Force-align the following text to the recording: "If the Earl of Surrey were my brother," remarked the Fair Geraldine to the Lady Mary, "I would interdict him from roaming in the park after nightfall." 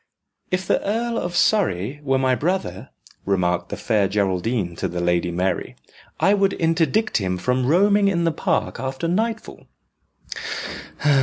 "If 0.49 0.65
the 0.65 0.83
Earl 0.83 1.19
of 1.19 1.35
Surrey 1.35 1.99
were 2.01 2.17
my 2.17 2.33
brother," 2.33 2.89
remarked 3.23 3.69
the 3.69 3.77
Fair 3.77 4.07
Geraldine 4.07 4.75
to 4.77 4.87
the 4.87 4.99
Lady 4.99 5.29
Mary, 5.29 5.75
"I 6.19 6.33
would 6.33 6.53
interdict 6.53 7.17
him 7.17 7.37
from 7.37 7.67
roaming 7.67 8.07
in 8.07 8.23
the 8.23 8.31
park 8.31 8.79
after 8.79 9.07
nightfall." 9.07 9.67